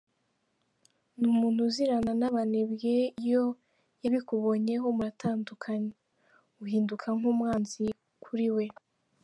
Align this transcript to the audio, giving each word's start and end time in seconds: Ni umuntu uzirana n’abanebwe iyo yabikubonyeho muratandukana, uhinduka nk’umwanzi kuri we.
Ni 1.17 1.25
umuntu 1.33 1.59
uzirana 1.67 2.11
n’abanebwe 2.19 2.93
iyo 3.23 3.43
yabikubonyeho 4.03 4.85
muratandukana, 4.97 5.91
uhinduka 6.63 7.07
nk’umwanzi 7.17 7.85
kuri 8.23 8.47
we. 8.55 8.65